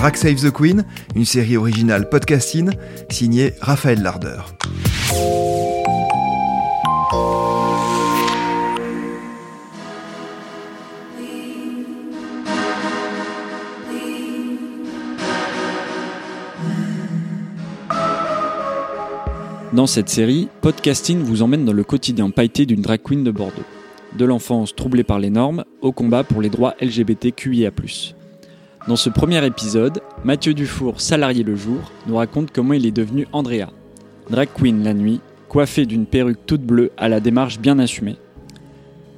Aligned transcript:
Drag 0.00 0.16
Save 0.16 0.36
the 0.36 0.50
Queen, 0.50 0.86
une 1.14 1.26
série 1.26 1.58
originale 1.58 2.08
podcasting 2.08 2.70
signée 3.10 3.52
Raphaël 3.60 4.00
Larder. 4.00 4.38
Dans 19.74 19.86
cette 19.86 20.08
série, 20.08 20.48
Podcasting 20.62 21.18
vous 21.18 21.42
emmène 21.42 21.66
dans 21.66 21.74
le 21.74 21.84
quotidien 21.84 22.30
pailleté 22.30 22.64
d'une 22.64 22.80
drag 22.80 23.02
queen 23.02 23.22
de 23.22 23.30
Bordeaux. 23.30 23.64
De 24.16 24.24
l'enfance 24.24 24.74
troublée 24.74 25.04
par 25.04 25.18
les 25.18 25.28
normes 25.28 25.66
au 25.82 25.92
combat 25.92 26.24
pour 26.24 26.40
les 26.40 26.48
droits 26.48 26.74
LGBTQIA. 26.80 27.70
Dans 28.88 28.96
ce 28.96 29.10
premier 29.10 29.44
épisode, 29.44 30.00
Mathieu 30.24 30.54
Dufour, 30.54 31.02
salarié 31.02 31.42
le 31.42 31.54
jour, 31.54 31.92
nous 32.06 32.16
raconte 32.16 32.50
comment 32.50 32.72
il 32.72 32.86
est 32.86 32.90
devenu 32.90 33.26
Andrea, 33.32 33.66
drag 34.30 34.48
queen 34.54 34.82
la 34.82 34.94
nuit, 34.94 35.20
coiffé 35.48 35.84
d'une 35.84 36.06
perruque 36.06 36.46
toute 36.46 36.62
bleue 36.62 36.90
à 36.96 37.10
la 37.10 37.20
démarche 37.20 37.58
bien 37.58 37.78
assumée. 37.78 38.16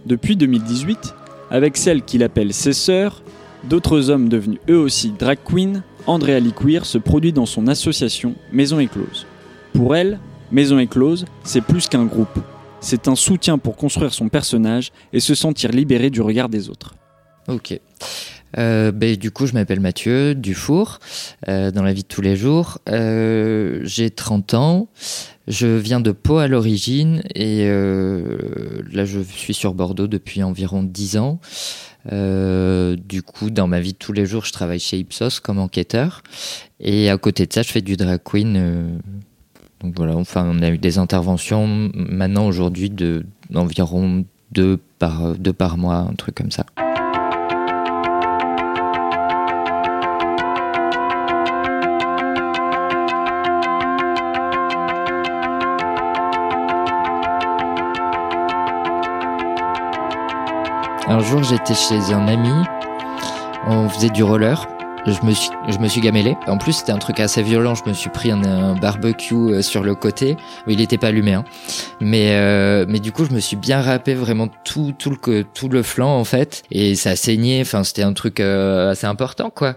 Depuis 0.05 0.35
2018, 0.35 1.15
avec 1.51 1.77
celle 1.77 2.03
qu'il 2.03 2.25
appelle 2.25 2.53
ses 2.53 2.73
sœurs, 2.73 3.23
d'autres 3.63 4.11
hommes 4.11 4.29
devenus 4.29 4.59
eux 4.69 4.79
aussi 4.79 5.13
drag 5.17 5.39
queen, 5.45 5.85
Andrea 6.09 6.41
Liquir 6.41 6.85
se 6.85 6.99
produit 6.99 7.33
dans 7.33 7.47
son 7.47 7.69
association 7.69 8.35
Maison 8.51 8.81
Éclose. 8.81 9.27
Pour 9.75 9.95
elle, 9.95 10.19
Maison 10.51 10.81
Éclose, 10.81 11.25
c'est 11.45 11.61
plus 11.61 11.87
qu'un 11.89 12.05
groupe. 12.05 12.41
C'est 12.81 13.07
un 13.07 13.15
soutien 13.15 13.59
pour 13.59 13.77
construire 13.77 14.13
son 14.13 14.29
personnage 14.29 14.91
et 15.13 15.21
se 15.21 15.37
sentir 15.37 15.71
libéré 15.71 16.11
du 16.11 16.21
regard 16.21 16.49
des 16.49 16.69
autres. 16.69 16.97
Ok. 17.47 17.79
Euh, 18.59 18.93
ben, 18.93 19.17
du 19.17 19.31
coup, 19.31 19.47
je 19.47 19.55
m'appelle 19.55 19.81
Mathieu 19.81 20.35
Dufour, 20.35 20.99
euh, 21.49 21.71
dans 21.71 21.83
la 21.83 21.93
vie 21.93 22.03
de 22.03 22.09
tous 22.09 22.21
les 22.21 22.37
jours. 22.37 22.79
Euh, 22.89 23.81
j'ai 23.85 24.11
30 24.11 24.55
ans. 24.55 24.89
Je 25.49 25.67
viens 25.67 26.01
de 26.01 26.13
Pau 26.13 26.39
à 26.39 26.47
l'origine 26.47 27.23
et 27.35 27.67
là, 27.67 29.05
je 29.05 29.21
suis 29.21 29.55
sur 29.55 29.75
Bordeaux 29.75 30.07
depuis 30.07 30.43
environ 30.43 30.85
10 30.85 31.17
ans. 31.17 31.41
du 32.07 33.23
coup, 33.23 33.51
dans 33.51 33.67
ma 33.67 33.81
vie 33.81 33.93
de 33.93 33.99
tous 33.99 34.13
les 34.13 34.25
jours, 34.25 34.45
je 34.45 34.53
travaille 34.53 34.79
chez 34.79 34.99
Ipsos 34.99 35.41
comme 35.43 35.59
enquêteur. 35.59 36.23
Et 36.79 37.11
à 37.11 37.19
côté 37.19 37.47
de 37.47 37.53
ça, 37.53 37.63
je 37.63 37.73
fais 37.73 37.83
du 37.83 37.97
drag 37.97 38.21
queen 38.25 39.01
donc 39.83 39.95
voilà, 39.97 40.17
enfin, 40.17 40.49
on 40.49 40.63
a 40.63 40.71
eu 40.71 40.79
des 40.79 40.99
interventions 40.99 41.91
maintenant 41.95 42.47
aujourd'hui 42.47 42.89
de 42.89 43.27
d'environ 43.51 44.25
deux 44.53 44.79
par 45.01 45.35
deux 45.35 45.53
par 45.53 45.77
mois, 45.77 45.97
un 45.97 46.15
truc 46.15 46.37
comme 46.37 46.53
ça. 46.53 46.65
Jour, 61.23 61.43
j'étais 61.43 61.75
chez 61.75 62.13
un 62.13 62.29
ami, 62.29 62.53
on 63.67 63.89
faisait 63.89 64.11
du 64.11 64.23
roller 64.23 64.67
je 65.07 65.27
me 65.27 65.33
suis, 65.33 65.51
je 65.69 65.79
me 65.79 65.89
suis 65.89 66.01
gamellé. 66.01 66.37
En 66.47 66.59
plus, 66.59 66.73
c'était 66.73 66.93
un 66.93 66.99
truc 66.99 67.19
assez 67.21 67.43
violent. 67.43 67.75
Je 67.75 67.89
me 67.89 67.93
suis 67.93 68.11
pris 68.11 68.31
un, 68.31 68.75
barbecue 68.75 69.35
euh, 69.35 69.63
sur 69.63 69.83
le 69.83 69.95
côté. 69.95 70.37
Il 70.67 70.79
n'était 70.79 70.99
pas 70.99 71.09
allumé, 71.09 71.35
hein. 71.35 71.45
Mais, 72.01 72.37
euh, 72.37 72.85
mais 72.89 73.01
du 73.01 73.13
coup, 73.13 73.25
je 73.25 73.33
me 73.33 73.41
suis 73.41 73.57
bien 73.57 73.81
râpé 73.81 74.15
vraiment 74.15 74.49
tout, 74.65 74.93
tout 74.97 75.11
le, 75.11 75.45
tout 75.45 75.69
le 75.69 75.83
flanc, 75.83 76.17
en 76.17 76.25
fait. 76.25 76.63
Et 76.71 76.95
ça 76.95 77.11
a 77.11 77.17
saigné. 77.17 77.61
Enfin, 77.61 77.85
c'était 77.85 78.03
un 78.03 78.13
truc 78.13 78.41
euh, 78.41 78.91
assez 78.91 79.07
important, 79.07 79.51
quoi. 79.51 79.75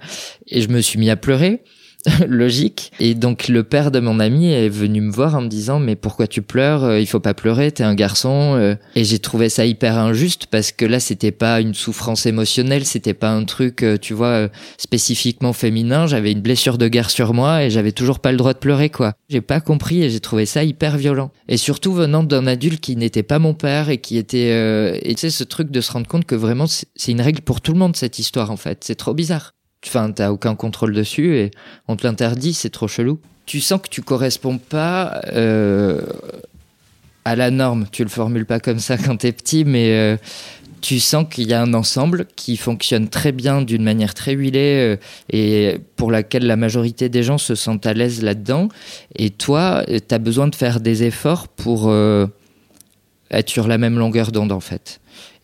Et 0.47 0.61
je 0.61 0.69
me 0.69 0.81
suis 0.81 0.99
mis 0.99 1.09
à 1.09 1.15
pleurer. 1.15 1.63
logique. 2.27 2.91
Et 2.99 3.15
donc 3.15 3.47
le 3.47 3.63
père 3.63 3.91
de 3.91 3.99
mon 3.99 4.19
ami 4.19 4.51
est 4.51 4.69
venu 4.69 5.01
me 5.01 5.11
voir 5.11 5.35
en 5.35 5.41
me 5.41 5.47
disant 5.47 5.79
mais 5.79 5.95
pourquoi 5.95 6.27
tu 6.27 6.41
pleures 6.41 6.83
euh, 6.83 6.99
Il 6.99 7.07
faut 7.07 7.19
pas 7.19 7.33
pleurer, 7.33 7.71
t'es 7.71 7.83
un 7.83 7.95
garçon. 7.95 8.55
Euh. 8.55 8.75
Et 8.95 9.03
j'ai 9.03 9.19
trouvé 9.19 9.49
ça 9.49 9.65
hyper 9.65 9.97
injuste 9.97 10.47
parce 10.47 10.71
que 10.71 10.85
là 10.85 10.99
c'était 10.99 11.31
pas 11.31 11.61
une 11.61 11.73
souffrance 11.73 12.25
émotionnelle, 12.25 12.85
c'était 12.85 13.13
pas 13.13 13.31
un 13.31 13.43
truc 13.43 13.83
euh, 13.83 13.97
tu 13.97 14.13
vois 14.13 14.49
spécifiquement 14.77 15.53
féminin. 15.53 16.07
J'avais 16.07 16.31
une 16.31 16.41
blessure 16.41 16.77
de 16.77 16.87
guerre 16.87 17.09
sur 17.09 17.33
moi 17.33 17.63
et 17.63 17.69
j'avais 17.69 17.91
toujours 17.91 18.19
pas 18.19 18.31
le 18.31 18.37
droit 18.37 18.53
de 18.53 18.59
pleurer 18.59 18.89
quoi. 18.89 19.13
J'ai 19.29 19.41
pas 19.41 19.59
compris 19.59 20.03
et 20.03 20.09
j'ai 20.09 20.19
trouvé 20.19 20.45
ça 20.45 20.63
hyper 20.63 20.97
violent. 20.97 21.31
Et 21.47 21.57
surtout 21.57 21.93
venant 21.93 22.23
d'un 22.23 22.47
adulte 22.47 22.81
qui 22.81 22.95
n'était 22.95 23.23
pas 23.23 23.39
mon 23.39 23.53
père 23.53 23.89
et 23.89 23.97
qui 23.97 24.17
était 24.17 24.99
et 25.01 25.15
tu 25.15 25.21
sais 25.21 25.29
ce 25.29 25.43
truc 25.43 25.71
de 25.71 25.81
se 25.81 25.91
rendre 25.91 26.07
compte 26.07 26.25
que 26.25 26.35
vraiment 26.35 26.65
c'est 26.67 27.11
une 27.11 27.21
règle 27.21 27.41
pour 27.41 27.61
tout 27.61 27.73
le 27.73 27.79
monde 27.79 27.95
cette 27.95 28.19
histoire 28.19 28.51
en 28.51 28.57
fait. 28.57 28.83
C'est 28.83 28.95
trop 28.95 29.13
bizarre. 29.13 29.54
Enfin, 29.87 30.11
t'as 30.11 30.31
aucun 30.31 30.55
contrôle 30.55 30.93
dessus 30.93 31.37
et 31.37 31.51
on 31.87 31.95
te 31.95 32.05
l'interdit, 32.05 32.53
c'est 32.53 32.69
trop 32.69 32.87
chelou. 32.87 33.19
Tu 33.45 33.61
sens 33.61 33.79
que 33.81 33.89
tu 33.89 34.01
corresponds 34.01 34.57
pas 34.57 35.21
euh, 35.33 36.01
à 37.23 37.35
la 37.35 37.51
norme. 37.51 37.85
Tu 37.91 38.03
le 38.03 38.09
formules 38.09 38.45
pas 38.45 38.59
comme 38.59 38.79
ça 38.79 38.97
quand 39.03 39.17
t'es 39.17 39.31
petit, 39.31 39.65
mais 39.65 39.91
euh, 39.91 40.17
tu 40.81 40.99
sens 40.99 41.25
qu'il 41.29 41.47
y 41.47 41.53
a 41.53 41.61
un 41.61 41.73
ensemble 41.73 42.25
qui 42.35 42.57
fonctionne 42.57 43.07
très 43.07 43.31
bien 43.31 43.61
d'une 43.61 43.83
manière 43.83 44.13
très 44.13 44.33
huilée 44.33 44.95
euh, 44.95 44.97
et 45.29 45.79
pour 45.95 46.11
laquelle 46.11 46.47
la 46.47 46.55
majorité 46.55 47.09
des 47.09 47.23
gens 47.23 47.37
se 47.37 47.53
sentent 47.55 47.85
à 47.85 47.93
l'aise 47.93 48.23
là-dedans. 48.23 48.69
Et 49.15 49.29
toi, 49.29 49.85
t'as 50.07 50.19
besoin 50.19 50.47
de 50.47 50.55
faire 50.55 50.79
des 50.79 51.03
efforts 51.03 51.47
pour 51.47 51.93
être 53.31 53.49
sur 53.49 53.67
la 53.67 53.77
même 53.77 53.97
longueur 53.99 54.31
d'onde 54.31 54.51
en 54.51 54.59
fait 54.59 54.99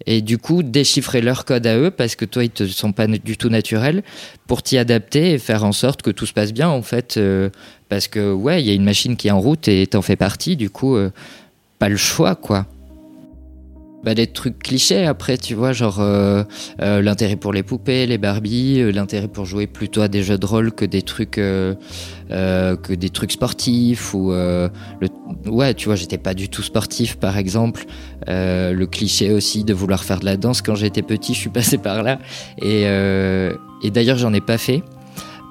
et 0.06 0.22
du 0.22 0.38
coup 0.38 0.64
déchiffrer 0.64 1.22
leur 1.22 1.46
code 1.46 1.68
à 1.68 1.78
eux 1.78 1.92
parce 1.92 2.16
que 2.16 2.26
toi 2.26 2.44
ils 2.44 2.50
te 2.50 2.66
sont 2.66 2.92
pas 2.92 3.08
du 3.08 3.38
tout 3.38 3.50
naturels 3.50 4.04
pour 4.48 4.64
t'y 4.64 4.78
adapter 4.78 5.32
et 5.32 5.38
faire 5.38 5.64
en 5.64 5.72
sorte 5.72 6.02
que 6.02 6.12
tout 6.12 6.26
se 6.26 6.34
passe 6.34 6.54
bien 6.54 6.70
en 6.70 6.82
fait 6.82 7.18
euh, 7.18 7.50
parce 7.90 8.08
que 8.08 8.32
ouais 8.32 8.62
il 8.62 8.68
y 8.68 8.72
a 8.72 8.74
une 8.74 8.84
machine 8.84 9.16
qui 9.16 9.28
est 9.28 9.32
en 9.32 9.40
route 9.40 9.68
et 9.68 9.86
t'en 9.88 10.02
fais 10.02 10.16
partie 10.16 10.56
du 10.56 10.70
coup 10.70 10.96
euh, 10.96 11.12
pas 11.80 11.90
le 11.90 11.98
choix 11.98 12.36
quoi 12.36 12.66
bah, 14.04 14.16
des 14.16 14.28
trucs 14.28 14.58
clichés 14.60 15.06
après, 15.06 15.38
tu 15.38 15.54
vois, 15.54 15.74
genre 15.74 16.00
euh, 16.00 16.44
euh, 16.82 17.02
l'intérêt 17.02 17.36
pour 17.36 17.54
les 17.54 17.62
poupées, 17.62 18.08
les 18.08 18.18
Barbie, 18.18 18.80
euh, 18.80 18.92
l'intérêt 18.92 19.28
pour 19.28 19.46
jouer 19.46 19.68
plutôt 19.68 20.02
à 20.02 20.08
des 20.08 20.24
jeux 20.24 20.38
de 20.38 20.46
rôle 20.46 20.72
que 20.72 20.86
des 20.86 21.02
trucs 21.02 21.32
que 21.32 22.94
des 22.94 23.10
trucs 23.10 23.32
sportifs 23.34 24.14
ou 24.14 24.32
le 24.32 25.08
ouais, 25.46 25.74
tu 25.74 25.86
vois, 25.88 25.96
j'étais 25.96 26.18
pas 26.18 26.34
du 26.34 26.50
tout 26.50 26.64
sportif 26.64 27.18
par 27.18 27.38
exemple. 27.38 27.86
le 28.28 28.86
cliché 28.86 29.32
aussi 29.32 29.64
de 29.64 29.74
vouloir 29.74 30.04
faire 30.04 30.20
de 30.20 30.26
la 30.26 30.38
danse 30.38 30.62
quand 30.62 30.76
j'étais 30.76 31.02
petit, 31.04 31.34
je 31.34 31.40
suis 31.40 31.50
passé 31.50 31.78
par 31.78 32.04
là 32.04 32.20
et 32.62 32.84
et 33.84 33.92
d'ailleurs 33.92 34.18
j'en 34.18 34.34
ai 34.34 34.42
pas 34.42 34.58
fait 34.58 34.84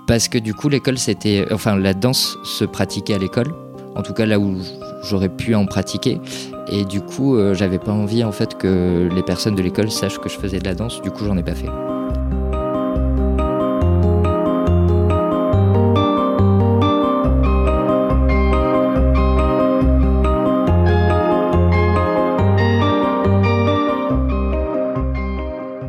parce 0.06 0.28
que 0.28 0.38
du 0.38 0.54
coup 0.54 0.68
l'école 0.68 0.98
c'était 0.98 1.46
enfin 1.52 1.76
la 1.76 1.94
danse 1.94 2.38
se 2.44 2.64
pratiquait 2.64 3.14
à 3.14 3.18
l'école 3.18 3.52
en 3.96 4.02
tout 4.02 4.12
cas 4.12 4.26
là 4.26 4.38
où 4.38 4.56
j'aurais 5.02 5.28
pu 5.28 5.54
en 5.54 5.66
pratiquer. 5.66 6.20
Et 6.68 6.84
du 6.84 7.00
coup, 7.00 7.36
euh, 7.36 7.54
j'avais 7.54 7.78
pas 7.78 7.92
envie 7.92 8.24
en 8.24 8.32
fait 8.32 8.56
que 8.56 9.08
les 9.12 9.22
personnes 9.22 9.54
de 9.54 9.62
l'école 9.62 9.90
sachent 9.90 10.18
que 10.18 10.28
je 10.28 10.38
faisais 10.38 10.58
de 10.58 10.64
la 10.64 10.74
danse. 10.74 11.02
Du 11.02 11.10
coup, 11.10 11.24
j'en 11.24 11.36
ai 11.36 11.42
pas 11.42 11.54
fait. 11.54 11.68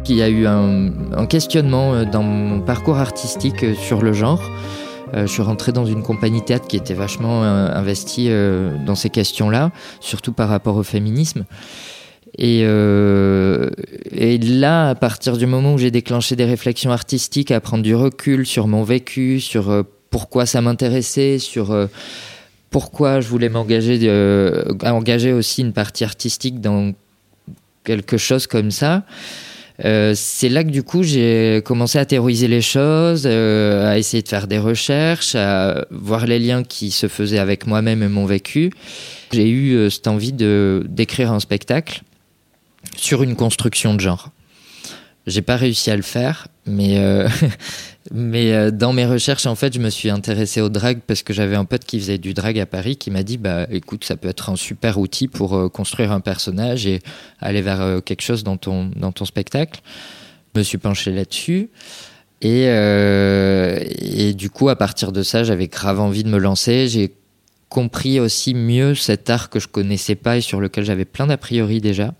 Il 0.07 0.17
y 0.17 0.23
a 0.23 0.29
eu 0.29 0.45
un 0.45 1.25
questionnement 1.25 1.94
euh, 1.94 2.06
dans 2.06 2.23
mon 2.23 2.59
parcours 2.59 2.97
artistique 2.97 3.63
euh, 3.63 3.73
sur 3.75 4.01
le 4.01 4.13
genre. 4.13 4.41
Euh, 5.13 5.27
je 5.27 5.31
suis 5.31 5.41
rentré 5.41 5.72
dans 5.72 5.85
une 5.85 6.03
compagnie 6.03 6.44
théâtre 6.44 6.67
qui 6.67 6.77
était 6.77 6.94
vachement 6.94 7.44
euh, 7.44 7.67
investie 7.73 8.27
euh, 8.29 8.75
dans 8.85 8.95
ces 8.95 9.09
questions-là, 9.09 9.72
surtout 9.99 10.31
par 10.31 10.49
rapport 10.49 10.77
au 10.77 10.83
féminisme. 10.83 11.45
Et, 12.38 12.63
là, 12.63 14.89
à 14.89 14.95
partir 14.95 15.35
du 15.35 15.46
moment 15.46 15.73
où 15.73 15.78
j'ai 15.78 15.91
déclenché 15.91 16.37
des 16.37 16.46
réflexions 16.46 16.91
artistiques, 16.91 17.52
à 17.52 17.59
prendre 17.59 17.84
du 17.84 17.93
recul 17.93 18.46
sur 18.46 18.67
mon 18.67 18.84
vécu, 18.84 19.41
sur 19.41 19.84
pourquoi 20.09 20.46
ça 20.46 20.61
m'intéressait, 20.61 21.40
sur 21.40 21.75
pourquoi 22.69 23.19
je 23.19 23.28
voulais 23.28 23.49
m'engager, 23.49 24.09
engager 24.85 25.34
aussi 25.34 25.61
une 25.61 25.73
partie 25.73 26.05
artistique 26.05 26.61
dans 26.61 26.93
quelque 27.84 28.16
chose 28.16 28.47
comme 28.47 28.72
ça, 28.72 29.03
euh, 29.83 30.13
c'est 30.16 30.49
là 30.49 30.63
que 30.63 30.69
du 30.69 30.83
coup 30.83 31.03
j'ai 31.03 31.61
commencé 31.66 31.97
à 31.97 32.05
théoriser 32.05 32.47
les 32.47 32.61
choses, 32.61 33.23
euh, 33.25 33.89
à 33.89 33.97
essayer 33.97 34.22
de 34.22 34.28
faire 34.28 34.47
des 34.47 34.59
recherches, 34.59 35.35
à 35.35 35.85
voir 35.89 36.28
les 36.28 36.39
liens 36.39 36.63
qui 36.63 36.91
se 36.91 37.07
faisaient 37.07 37.39
avec 37.39 37.66
moi-même 37.66 38.03
et 38.03 38.07
mon 38.07 38.25
vécu. 38.25 38.72
J'ai 39.31 39.49
eu 39.49 39.73
euh, 39.73 39.89
cette 39.89 40.07
envie 40.07 40.33
de 40.33 40.83
d'écrire 40.87 41.31
un 41.31 41.39
spectacle 41.39 42.03
sur 42.95 43.23
une 43.23 43.35
construction 43.35 43.95
de 43.95 43.99
genre. 43.99 44.29
J'ai 45.28 45.41
pas 45.41 45.55
réussi 45.55 45.91
à 45.91 45.95
le 45.95 46.01
faire, 46.01 46.47
mais 46.66 46.99
mais 48.09 48.53
euh, 48.53 48.72
dans 48.72 48.94
mes 48.94 49.06
recherches 49.06 49.46
en 49.46 49.56
fait, 49.56 49.74
je 49.74 49.80
me 49.80 49.90
suis 49.90 50.09
intéressé 50.09 50.62
au 50.62 50.70
drag 50.70 51.02
parce 51.06 51.22
que 51.22 51.34
j'avais 51.34 51.56
un 51.56 51.66
pote 51.66 51.86
qui 51.86 52.00
faisait 52.00 52.18
du 52.18 52.34
drag 52.34 52.58
à 52.58 52.66
Paris 52.66 52.96
qui 52.96 53.12
m'a 53.12 53.22
dit 53.22 53.38
bah 53.38 53.68
écoute, 53.70 54.03
ça 54.03 54.18
peut 54.18 54.30
être 54.30 54.50
un 54.50 54.56
super 54.56 54.98
outil 54.98 55.28
pour 55.28 55.56
euh, 55.56 55.70
construire 55.70 56.12
un 56.12 56.20
personnage 56.20 56.88
et 56.88 57.02
aller 57.40 57.62
vers 57.62 58.02
quelque 58.03 58.22
chose 58.22 58.44
dans 58.44 58.58
ton 58.58 58.90
dans 58.96 59.12
ton 59.12 59.26
spectacle. 59.26 59.82
Je 60.53 60.59
me 60.59 60.64
suis 60.64 60.78
penché 60.78 61.12
là-dessus. 61.12 61.70
Et, 62.42 62.66
euh, 62.68 63.80
et 64.00 64.34
du 64.34 64.50
coup, 64.50 64.70
à 64.70 64.76
partir 64.76 65.12
de 65.12 65.22
ça, 65.22 65.44
j'avais 65.44 65.68
grave 65.68 66.00
envie 66.00 66.24
de 66.24 66.30
me 66.30 66.40
lancer. 66.40 66.88
J'ai 66.88 67.14
compris 67.70 68.20
aussi 68.20 68.53
mieux 68.53 68.96
cet 68.96 69.30
art 69.30 69.50
que 69.50 69.59
je 69.59 69.68
connaissais 69.68 70.16
pas 70.16 70.38
et 70.38 70.42
sur 70.42 70.59
lequel 70.59 70.84
j'avais 70.84 71.06
plein 71.06 71.28
d'a 71.28 71.38
priori 71.38 71.80
déjà. 71.82 72.14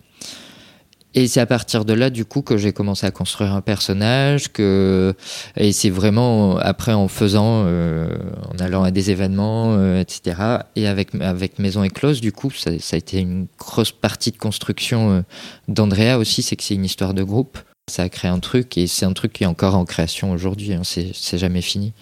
Et 1.14 1.28
c'est 1.28 1.42
à 1.42 1.46
partir 1.46 1.84
de 1.84 1.94
là, 1.94 2.10
du 2.10 2.24
coup, 2.24 2.42
que 2.42 2.58
j'ai 2.58 2.72
commencé 2.72 3.06
à 3.06 3.12
construire 3.12 3.54
un 3.54 3.62
personnage. 3.62 4.52
Que 4.52 5.14
et 5.58 5.74
c'est 5.74 5.90
vraiment 5.90 6.58
après 6.58 6.94
en 6.94 7.08
faisant, 7.10 7.64
euh, 7.66 8.08
en 8.54 8.58
allant 8.64 8.84
à 8.84 8.92
des 8.92 9.12
événements, 9.12 9.76
euh, 9.78 10.00
etc. 10.00 10.42
Et 10.76 10.88
avec 10.88 11.14
avec 11.20 11.60
Maison 11.60 11.84
Éclose, 11.84 12.22
du 12.22 12.32
coup, 12.32 12.50
ça, 12.52 12.72
ça, 12.80 12.96
a 12.96 12.98
été 12.98 13.20
une 13.20 13.48
grosse 13.60 13.92
partie 13.92 14.32
de 14.32 14.38
construction 14.38 15.12
euh, 15.12 15.22
d'Andrea 15.68 16.18
aussi. 16.18 16.44
C'est 16.44 16.56
que 16.56 16.64
c'est 16.64 16.76
une 16.76 16.86
histoire 16.86 17.14
de 17.14 17.24
groupe. 17.24 17.58
Ça 17.92 18.04
a 18.04 18.10
créé 18.10 18.32
un 18.32 18.40
truc 18.40 18.78
et 18.78 18.88
c'est 18.88 19.06
un 19.06 19.14
truc 19.14 19.34
qui 19.34 19.44
est 19.44 19.48
encore 19.48 19.76
en 19.76 19.84
création 19.84 20.32
aujourd'hui. 20.32 20.74
Hein, 20.74 20.82
c'est 20.84 21.12
c'est 21.14 21.38
jamais 21.38 21.62
fini. 21.62 21.94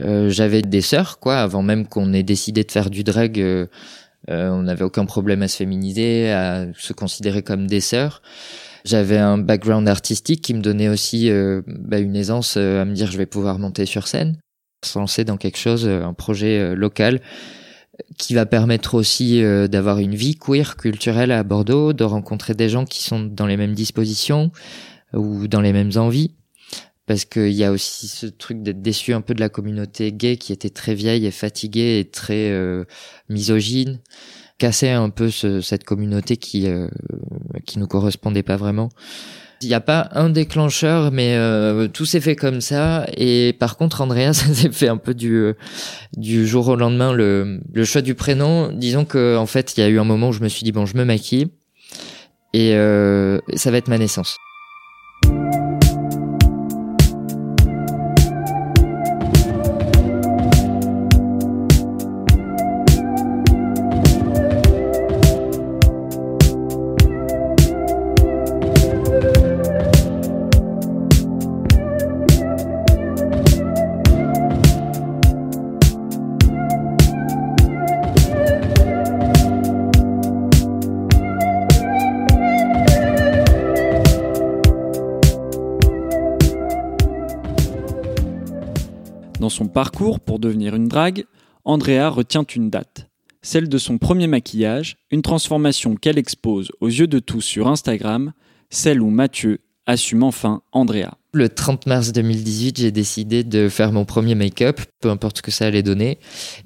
Euh, 0.00 0.30
J'avais 0.30 0.62
des 0.62 0.80
sœurs, 0.80 1.18
quoi, 1.18 1.38
avant 1.38 1.62
même 1.62 1.86
qu'on 1.86 2.14
ait 2.14 2.22
décidé 2.22 2.64
de 2.64 2.70
faire 2.70 2.88
du 2.88 3.04
drag. 3.04 3.68
Euh, 4.30 4.50
on 4.50 4.62
n'avait 4.62 4.84
aucun 4.84 5.04
problème 5.04 5.42
à 5.42 5.48
se 5.48 5.56
féminiser, 5.56 6.30
à 6.32 6.66
se 6.76 6.92
considérer 6.92 7.42
comme 7.42 7.66
des 7.66 7.80
sœurs. 7.80 8.22
J'avais 8.84 9.18
un 9.18 9.38
background 9.38 9.88
artistique 9.88 10.42
qui 10.42 10.54
me 10.54 10.60
donnait 10.60 10.88
aussi 10.88 11.30
euh, 11.30 11.62
bah, 11.66 11.98
une 11.98 12.16
aisance 12.16 12.56
euh, 12.56 12.82
à 12.82 12.84
me 12.84 12.94
dire 12.94 13.10
je 13.10 13.18
vais 13.18 13.26
pouvoir 13.26 13.58
monter 13.58 13.86
sur 13.86 14.08
scène, 14.08 14.38
se 14.84 14.98
lancer 14.98 15.24
dans 15.24 15.36
quelque 15.36 15.58
chose, 15.58 15.86
un 15.86 16.14
projet 16.14 16.74
local 16.74 17.20
qui 18.18 18.34
va 18.34 18.46
permettre 18.46 18.94
aussi 18.94 19.42
d'avoir 19.70 19.98
une 19.98 20.14
vie 20.14 20.34
queer 20.34 20.76
culturelle 20.76 21.30
à 21.30 21.44
Bordeaux, 21.44 21.92
de 21.92 22.02
rencontrer 22.02 22.54
des 22.54 22.68
gens 22.68 22.84
qui 22.84 23.02
sont 23.02 23.20
dans 23.20 23.46
les 23.46 23.56
mêmes 23.56 23.74
dispositions 23.74 24.50
ou 25.12 25.46
dans 25.46 25.60
les 25.60 25.72
mêmes 25.72 25.92
envies 25.96 26.34
parce 27.12 27.26
qu'il 27.26 27.52
y 27.52 27.62
a 27.62 27.72
aussi 27.72 28.08
ce 28.08 28.24
truc 28.24 28.62
d'être 28.62 28.80
déçu 28.80 29.12
un 29.12 29.20
peu 29.20 29.34
de 29.34 29.40
la 29.40 29.50
communauté 29.50 30.12
gay 30.12 30.38
qui 30.38 30.50
était 30.50 30.70
très 30.70 30.94
vieille 30.94 31.26
et 31.26 31.30
fatiguée 31.30 31.98
et 31.98 32.06
très 32.06 32.48
euh, 32.48 32.84
misogyne, 33.28 34.00
casser 34.56 34.88
un 34.88 35.10
peu 35.10 35.28
ce, 35.28 35.60
cette 35.60 35.84
communauté 35.84 36.38
qui 36.38 36.68
euh, 36.68 36.88
qui 37.66 37.78
nous 37.78 37.86
correspondait 37.86 38.42
pas 38.42 38.56
vraiment. 38.56 38.88
Il 39.60 39.68
n'y 39.68 39.74
a 39.74 39.82
pas 39.82 40.08
un 40.12 40.30
déclencheur, 40.30 41.12
mais 41.12 41.36
euh, 41.36 41.86
tout 41.86 42.06
s'est 42.06 42.22
fait 42.22 42.34
comme 42.34 42.62
ça. 42.62 43.04
Et 43.18 43.54
par 43.60 43.76
contre, 43.76 44.00
Andrea, 44.00 44.32
ça 44.32 44.46
s'est 44.54 44.72
fait 44.72 44.88
un 44.88 44.96
peu 44.96 45.12
du 45.12 45.34
euh, 45.34 45.52
du 46.16 46.46
jour 46.46 46.66
au 46.68 46.76
lendemain. 46.76 47.12
Le, 47.12 47.60
le 47.74 47.84
choix 47.84 48.00
du 48.00 48.14
prénom, 48.14 48.72
disons 48.72 49.04
que 49.04 49.36
en 49.36 49.44
fait, 49.44 49.76
il 49.76 49.80
y 49.80 49.82
a 49.82 49.88
eu 49.90 49.98
un 49.98 50.04
moment 50.04 50.30
où 50.30 50.32
je 50.32 50.40
me 50.40 50.48
suis 50.48 50.64
dit 50.64 50.72
bon, 50.72 50.86
je 50.86 50.96
me 50.96 51.04
maquille 51.04 51.48
et 52.54 52.70
ça 53.54 53.70
va 53.70 53.76
être 53.76 53.88
ma 53.88 53.98
naissance. 53.98 54.38
Son 89.52 89.68
parcours 89.68 90.18
pour 90.18 90.38
devenir 90.38 90.74
une 90.74 90.88
drague, 90.88 91.24
Andrea 91.64 92.08
retient 92.08 92.44
une 92.44 92.70
date, 92.70 93.08
celle 93.42 93.68
de 93.68 93.78
son 93.78 93.98
premier 93.98 94.26
maquillage, 94.26 94.96
une 95.10 95.22
transformation 95.22 95.94
qu'elle 95.94 96.18
expose 96.18 96.72
aux 96.80 96.88
yeux 96.88 97.06
de 97.06 97.20
tous 97.20 97.42
sur 97.42 97.68
Instagram, 97.68 98.32
celle 98.70 99.00
où 99.00 99.10
Mathieu 99.10 99.60
assume 99.86 100.22
enfin 100.22 100.62
Andrea. 100.72 101.18
Le 101.34 101.48
30 101.48 101.86
mars 101.86 102.12
2018, 102.12 102.78
j'ai 102.78 102.90
décidé 102.90 103.42
de 103.42 103.68
faire 103.68 103.90
mon 103.92 104.04
premier 104.04 104.34
make-up, 104.34 104.80
peu 105.00 105.08
importe 105.08 105.38
ce 105.38 105.42
que 105.42 105.50
ça 105.50 105.66
allait 105.66 105.82
donner, 105.82 106.18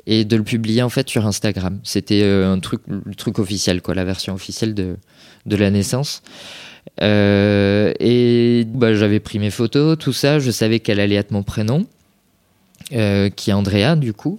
et 0.07 0.25
de 0.25 0.37
le 0.37 0.43
publier 0.43 0.83
en 0.83 0.89
fait 0.89 1.09
sur 1.09 1.27
Instagram. 1.27 1.79
C'était 1.85 2.23
euh, 2.23 2.53
un 2.53 2.59
truc, 2.59 2.83
le 2.89 3.15
truc 3.15 3.39
officiel, 3.39 3.81
quoi, 3.81 3.95
la 3.95 4.05
version 4.05 4.35
officielle 4.35 4.75
de, 4.75 4.97
la 5.47 5.71
naissance. 5.71 6.23
Euh, 7.01 7.93
et 8.01 8.65
bah, 8.67 8.95
j'avais 8.95 9.21
pris 9.21 9.39
mes 9.39 9.51
photos, 9.51 9.97
tout 9.99 10.13
ça. 10.13 10.39
Je 10.41 10.51
savais 10.51 10.81
qu'elle 10.81 11.01
allait 11.01 11.17
être 11.17 11.31
mon 11.31 11.43
prénom, 11.45 11.87
euh, 12.93 13.29
qui 13.31 13.51
est 13.51 13.55
Andrea, 13.55 13.97
du 13.97 14.13
coup 14.13 14.39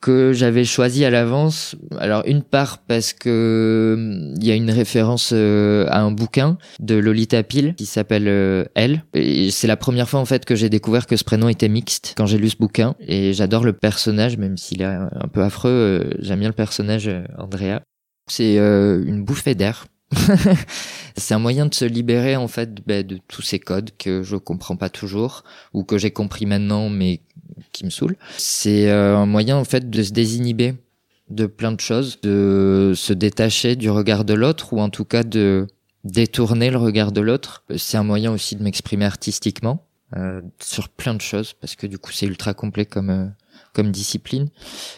que 0.00 0.32
j'avais 0.32 0.64
choisi 0.64 1.04
à 1.04 1.10
l'avance. 1.10 1.74
Alors 1.98 2.22
une 2.26 2.42
part 2.42 2.78
parce 2.78 3.12
que 3.12 3.96
il 4.36 4.46
y 4.46 4.50
a 4.50 4.54
une 4.54 4.70
référence 4.70 5.30
euh, 5.32 5.86
à 5.88 6.00
un 6.00 6.12
bouquin 6.12 6.58
de 6.78 6.94
Lolita 6.94 7.42
Peel 7.42 7.74
qui 7.74 7.86
s'appelle 7.86 8.28
euh, 8.28 8.64
Elle. 8.74 9.02
C'est 9.50 9.66
la 9.66 9.76
première 9.76 10.08
fois 10.08 10.20
en 10.20 10.24
fait 10.24 10.44
que 10.44 10.54
j'ai 10.54 10.68
découvert 10.68 11.06
que 11.06 11.16
ce 11.16 11.24
prénom 11.24 11.48
était 11.48 11.68
mixte 11.68 12.14
quand 12.16 12.26
j'ai 12.26 12.38
lu 12.38 12.50
ce 12.50 12.56
bouquin. 12.56 12.94
Et 13.00 13.32
j'adore 13.32 13.64
le 13.64 13.72
personnage, 13.72 14.36
même 14.36 14.56
s'il 14.56 14.82
est 14.82 14.84
un 14.84 15.28
peu 15.32 15.42
affreux. 15.42 15.70
euh, 15.70 16.10
J'aime 16.20 16.40
bien 16.40 16.48
le 16.50 16.54
personnage 16.54 17.08
euh, 17.08 17.24
Andrea. 17.38 17.80
C'est 18.30 18.58
euh, 18.58 19.02
une 19.04 19.24
bouffée 19.24 19.54
d'air. 19.54 19.86
c'est 21.16 21.34
un 21.34 21.40
moyen 21.40 21.66
de 21.66 21.74
se 21.74 21.84
libérer 21.84 22.36
en 22.36 22.46
fait 22.46 22.86
bah, 22.86 23.02
de 23.02 23.18
tous 23.26 23.42
ces 23.42 23.58
codes 23.58 23.90
que 23.98 24.22
je 24.22 24.36
comprends 24.36 24.76
pas 24.76 24.88
toujours 24.88 25.42
ou 25.72 25.82
que 25.82 25.98
j'ai 25.98 26.12
compris 26.12 26.46
maintenant 26.46 26.88
mais 26.88 27.22
qui 27.72 27.84
me 27.84 27.90
saoulent. 27.90 28.16
C'est 28.38 28.88
euh, 28.88 29.16
un 29.16 29.26
moyen 29.26 29.56
en 29.56 29.64
fait 29.64 29.90
de 29.90 30.02
se 30.02 30.12
désinhiber 30.12 30.74
de 31.30 31.46
plein 31.46 31.72
de 31.72 31.80
choses, 31.80 32.20
de 32.20 32.92
se 32.94 33.12
détacher 33.12 33.76
du 33.76 33.90
regard 33.90 34.24
de 34.24 34.34
l'autre 34.34 34.72
ou 34.72 34.80
en 34.80 34.90
tout 34.90 35.04
cas 35.04 35.24
de 35.24 35.66
détourner 36.04 36.70
le 36.70 36.78
regard 36.78 37.12
de 37.12 37.20
l'autre. 37.20 37.64
C'est 37.76 37.96
un 37.96 38.04
moyen 38.04 38.32
aussi 38.32 38.56
de 38.56 38.62
m'exprimer 38.62 39.04
artistiquement 39.04 39.84
euh, 40.16 40.40
sur 40.60 40.88
plein 40.88 41.14
de 41.14 41.20
choses 41.20 41.52
parce 41.52 41.74
que 41.74 41.86
du 41.86 41.98
coup 41.98 42.12
c'est 42.12 42.26
ultra 42.26 42.54
complet 42.54 42.86
comme 42.86 43.10
euh, 43.10 43.26
comme 43.72 43.90
discipline. 43.90 44.48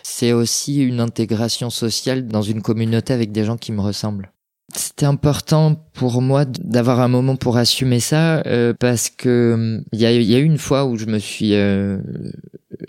C'est 0.03 0.33
aussi 0.33 0.83
une 0.83 1.01
intégration 1.01 1.71
sociale 1.71 2.27
dans 2.27 2.43
une 2.43 2.63
communauté 2.63 3.13
avec 3.13 3.33
des 3.33 3.45
gens 3.45 3.57
qui 3.57 3.73
me 3.73 3.81
ressemblent. 3.81 4.31
C'était 4.75 5.07
important 5.07 5.77
pour 5.95 6.21
moi 6.21 6.45
d'avoir 6.45 7.01
un 7.01 7.09
moment 7.09 7.37
pour 7.37 7.57
assumer 7.57 8.01
ça 8.01 8.43
euh, 8.47 8.75
parce 8.79 9.09
que 9.09 9.83
il 9.93 10.01
y 10.01 10.05
a, 10.05 10.13
y 10.13 10.35
a 10.35 10.39
eu 10.39 10.45
une 10.45 10.59
fois 10.59 10.85
où 10.85 10.99
je 10.99 11.07
me 11.07 11.19
suis 11.19 11.55
euh, 11.55 11.99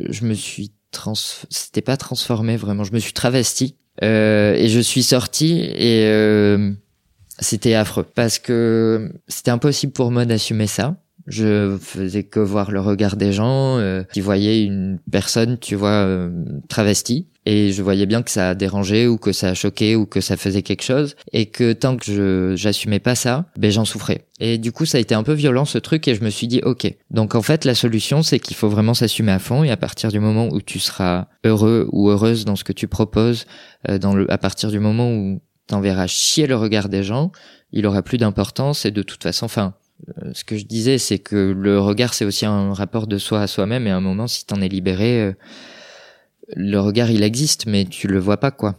je 0.10 0.26
me 0.26 0.34
suis 0.34 0.74
trans 0.92 1.14
c'était 1.50 1.82
pas 1.82 1.96
transformé 1.96 2.58
vraiment 2.58 2.84
je 2.84 2.92
me 2.92 3.00
suis 3.00 3.14
travesti 3.14 3.78
euh, 4.04 4.56
et 4.56 4.68
je 4.68 4.80
suis 4.80 5.04
sorti 5.04 5.60
et 5.62 6.06
euh, 6.08 6.72
c'était 7.40 7.76
affreux 7.76 8.06
parce 8.16 8.40
que 8.40 9.14
c'était 9.28 9.52
impossible 9.52 9.94
pour 9.94 10.12
moi 10.12 10.26
d'assumer 10.26 10.68
ça 10.68 10.98
je 11.30 11.78
faisais 11.80 12.24
que 12.24 12.40
voir 12.40 12.72
le 12.72 12.82
regard 12.82 13.16
des 13.16 13.32
gens 13.32 13.78
euh, 13.78 14.04
qui 14.12 14.20
voyaient 14.20 14.64
une 14.64 15.00
personne, 15.12 15.58
tu 15.60 15.76
vois, 15.76 15.90
euh, 15.90 16.30
travestie. 16.68 17.28
Et 17.46 17.72
je 17.72 17.82
voyais 17.82 18.06
bien 18.06 18.22
que 18.22 18.30
ça 18.30 18.50
a 18.50 18.56
dérangé 18.56 19.08
ou 19.08 19.18
que 19.18 19.32
ça 19.32 19.50
a 19.50 19.54
choqué 19.54 19.96
ou 19.96 20.06
que 20.06 20.22
ça 20.22 20.38
faisait 20.38 20.62
quelque 20.62 20.84
chose. 20.84 21.16
Et 21.32 21.48
que 21.48 21.74
tant 21.74 21.98
que 21.98 22.06
je 22.06 22.54
j'assumais 22.56 23.00
pas 23.00 23.16
ça, 23.16 23.46
ben 23.58 23.72
j'en 23.72 23.86
souffrais. 23.86 24.26
Et 24.40 24.58
du 24.58 24.72
coup, 24.72 24.86
ça 24.86 24.98
a 24.98 25.02
été 25.02 25.16
un 25.16 25.24
peu 25.24 25.34
violent 25.34 25.66
ce 25.66 25.78
truc 25.78 26.08
et 26.08 26.16
je 26.16 26.24
me 26.24 26.30
suis 26.30 26.48
dit, 26.48 26.62
ok. 26.64 26.94
Donc 27.12 27.36
en 27.36 27.42
fait, 27.42 27.66
la 27.66 27.76
solution, 27.76 28.22
c'est 28.22 28.40
qu'il 28.40 28.56
faut 28.56 28.70
vraiment 28.70 28.94
s'assumer 28.94 29.32
à 29.32 29.40
fond. 29.40 29.64
Et 29.64 29.72
à 29.72 29.78
partir 29.78 30.12
du 30.12 30.20
moment 30.20 30.48
où 30.52 30.62
tu 30.62 30.80
seras 30.80 31.28
heureux 31.44 31.88
ou 31.92 32.10
heureuse 32.10 32.46
dans 32.46 32.56
ce 32.56 32.64
que 32.64 32.74
tu 32.74 32.88
proposes, 32.88 33.46
euh, 33.88 33.98
dans 33.98 34.14
le, 34.14 34.32
à 34.32 34.38
partir 34.38 34.70
du 34.70 34.80
moment 34.80 35.12
où 35.12 35.42
t'enverras 35.68 36.08
chier 36.08 36.46
le 36.46 36.56
regard 36.56 36.90
des 36.90 37.04
gens, 37.04 37.32
il 37.72 37.88
aura 37.88 38.02
plus 38.02 38.18
d'importance. 38.18 38.86
Et 38.86 38.92
de 38.92 39.02
toute 39.02 39.24
façon, 39.24 39.46
enfin, 39.46 39.74
ce 40.34 40.44
que 40.44 40.58
je 40.58 40.66
disais, 40.66 40.98
c'est 40.98 41.20
que 41.20 41.36
le 41.36 41.80
regard, 41.80 42.14
c'est 42.14 42.26
aussi 42.26 42.46
un 42.46 42.74
rapport 42.74 43.08
de 43.08 43.18
soi 43.18 43.42
à 43.42 43.48
soi-même. 43.48 43.88
Et 43.88 43.92
à 43.92 43.98
un 43.98 44.02
moment, 44.02 44.28
si 44.28 44.46
t'en 44.46 44.62
es 44.62 44.68
libéré, 44.68 45.22
euh, 45.22 45.34
le 46.56 46.80
regard, 46.80 47.12
il 47.12 47.24
existe, 47.24 47.66
mais 47.66 47.86
tu 47.86 48.08
le 48.08 48.20
vois 48.20 48.38
pas, 48.38 48.52
quoi. 48.52 48.76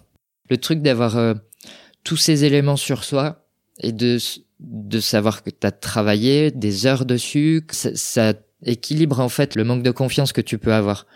Le 0.48 0.56
truc 0.56 0.82
d'avoir 0.82 1.16
euh, 1.16 1.34
tous 2.04 2.16
ces 2.16 2.44
éléments 2.44 2.76
sur 2.76 3.04
soi 3.04 3.46
et 3.80 3.92
de 3.92 4.18
de 4.60 5.00
savoir 5.00 5.42
que 5.42 5.48
t'as 5.48 5.70
travaillé 5.70 6.50
des 6.50 6.86
heures 6.86 7.06
dessus, 7.06 7.64
que 7.66 7.74
ça, 7.74 7.94
ça 7.94 8.34
équilibre 8.64 9.20
en 9.20 9.28
fait 9.28 9.54
le 9.56 9.64
manque 9.64 9.82
de 9.82 9.90
confiance 9.90 10.32
que 10.32 10.40
tu 10.40 10.58
peux 10.58 10.72
avoir. 10.72 11.06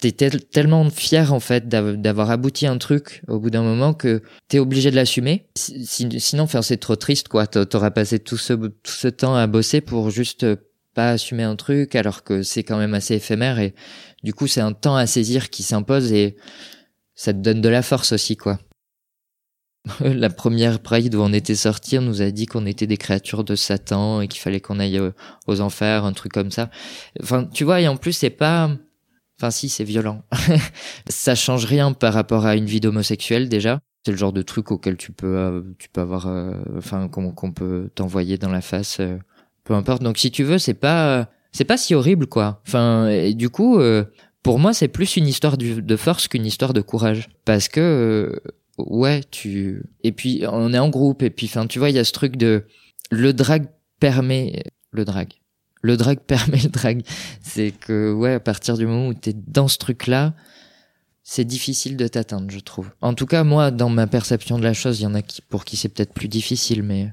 T'es 0.00 0.12
tel- 0.12 0.44
tellement 0.46 0.88
fier 0.90 1.32
en 1.32 1.40
fait 1.40 1.68
d'av- 1.68 1.96
d'avoir 1.96 2.30
abouti 2.30 2.66
un 2.66 2.78
truc 2.78 3.22
au 3.28 3.38
bout 3.38 3.50
d'un 3.50 3.62
moment 3.62 3.94
que 3.94 4.22
t'es 4.48 4.58
obligé 4.58 4.90
de 4.90 4.96
l'assumer. 4.96 5.46
Si- 5.56 5.84
si- 5.86 6.20
sinon, 6.20 6.44
enfin, 6.44 6.62
c'est 6.62 6.76
trop 6.78 6.96
triste 6.96 7.28
quoi. 7.28 7.46
T'a- 7.46 7.66
T'auras 7.66 7.90
passé 7.90 8.18
tout 8.18 8.36
ce 8.36 8.52
tout 8.54 8.70
ce 8.92 9.08
temps 9.08 9.34
à 9.36 9.46
bosser 9.46 9.80
pour 9.80 10.10
juste 10.10 10.46
pas 10.94 11.10
assumer 11.10 11.42
un 11.42 11.56
truc 11.56 11.94
alors 11.96 12.22
que 12.22 12.42
c'est 12.42 12.62
quand 12.62 12.78
même 12.78 12.94
assez 12.94 13.14
éphémère 13.14 13.58
et 13.58 13.74
du 14.22 14.32
coup 14.32 14.46
c'est 14.46 14.60
un 14.60 14.72
temps 14.72 14.94
à 14.96 15.06
saisir 15.06 15.50
qui 15.50 15.62
s'impose 15.64 16.12
et 16.12 16.36
ça 17.16 17.32
te 17.32 17.38
donne 17.38 17.60
de 17.60 17.68
la 17.68 17.82
force 17.82 18.12
aussi 18.12 18.36
quoi. 18.36 18.58
La 20.00 20.30
première 20.30 20.80
Pride 20.80 21.14
où 21.14 21.20
on 21.20 21.32
était 21.32 21.54
sorti, 21.54 21.98
on 21.98 22.02
nous 22.02 22.22
a 22.22 22.30
dit 22.30 22.46
qu'on 22.46 22.66
était 22.66 22.86
des 22.86 22.96
créatures 22.96 23.44
de 23.44 23.54
Satan 23.54 24.20
et 24.20 24.28
qu'il 24.28 24.40
fallait 24.40 24.60
qu'on 24.60 24.80
aille 24.80 24.98
euh, 24.98 25.10
aux 25.46 25.60
enfers, 25.60 26.04
un 26.04 26.12
truc 26.12 26.32
comme 26.32 26.50
ça. 26.50 26.70
Enfin, 27.22 27.44
tu 27.44 27.64
vois, 27.64 27.80
et 27.80 27.88
en 27.88 27.96
plus, 27.96 28.12
c'est 28.12 28.30
pas. 28.30 28.70
Enfin, 29.38 29.50
si, 29.50 29.68
c'est 29.68 29.84
violent. 29.84 30.22
ça 31.08 31.34
change 31.34 31.66
rien 31.66 31.92
par 31.92 32.14
rapport 32.14 32.46
à 32.46 32.56
une 32.56 32.66
vie 32.66 32.80
d'homosexuel 32.80 33.48
déjà. 33.48 33.80
C'est 34.04 34.12
le 34.12 34.16
genre 34.16 34.32
de 34.32 34.42
truc 34.42 34.70
auquel 34.70 34.96
tu 34.96 35.12
peux, 35.12 35.36
euh, 35.36 35.62
tu 35.78 35.88
peux 35.88 36.00
avoir, 36.00 36.28
euh, 36.28 36.54
enfin, 36.76 37.08
qu'on 37.08 37.52
peut 37.52 37.90
t'envoyer 37.94 38.38
dans 38.38 38.50
la 38.50 38.60
face, 38.60 39.00
peu 39.64 39.74
importe. 39.74 40.02
Donc, 40.02 40.18
si 40.18 40.30
tu 40.30 40.44
veux, 40.44 40.58
c'est 40.58 40.74
pas, 40.74 41.28
c'est 41.52 41.64
pas 41.64 41.76
si 41.76 41.94
horrible, 41.94 42.26
quoi. 42.26 42.62
Enfin, 42.66 43.32
du 43.32 43.48
coup, 43.50 43.80
pour 44.42 44.58
moi, 44.58 44.72
c'est 44.72 44.88
plus 44.88 45.16
une 45.16 45.26
histoire 45.26 45.56
de 45.56 45.96
force 45.96 46.28
qu'une 46.28 46.46
histoire 46.46 46.74
de 46.74 46.82
courage, 46.82 47.28
parce 47.44 47.68
que 47.68 48.40
ouais, 48.78 49.22
tu. 49.30 49.82
Et 50.02 50.12
puis, 50.12 50.44
on 50.50 50.72
est 50.72 50.78
en 50.78 50.88
groupe, 50.88 51.22
et 51.22 51.30
puis, 51.30 51.46
enfin, 51.46 51.66
tu 51.66 51.78
vois, 51.78 51.90
il 51.90 51.96
y 51.96 51.98
a 51.98 52.04
ce 52.04 52.12
truc 52.12 52.36
de. 52.36 52.64
Le 53.10 53.32
drag 53.32 53.66
permet. 54.00 54.62
Le 54.90 55.04
drag. 55.04 55.32
Le 55.82 55.96
drag 55.96 56.20
permet 56.26 56.58
le 56.58 56.68
drag. 56.68 57.02
C'est 57.42 57.72
que, 57.72 58.12
ouais, 58.12 58.34
à 58.34 58.40
partir 58.40 58.76
du 58.76 58.86
moment 58.86 59.08
où 59.08 59.14
t'es 59.14 59.34
dans 59.34 59.68
ce 59.68 59.78
truc-là, 59.78 60.34
c'est 61.22 61.44
difficile 61.44 61.96
de 61.96 62.06
t'atteindre, 62.06 62.50
je 62.50 62.60
trouve. 62.60 62.90
En 63.00 63.14
tout 63.14 63.26
cas, 63.26 63.44
moi, 63.44 63.70
dans 63.70 63.88
ma 63.88 64.06
perception 64.06 64.58
de 64.58 64.64
la 64.64 64.74
chose, 64.74 65.00
il 65.00 65.04
y 65.04 65.06
en 65.06 65.14
a 65.14 65.22
qui, 65.22 65.40
pour 65.42 65.64
qui 65.64 65.76
c'est 65.76 65.88
peut-être 65.88 66.12
plus 66.12 66.28
difficile, 66.28 66.82
mais. 66.82 67.12